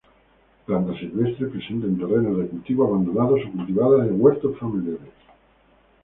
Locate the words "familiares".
4.57-5.13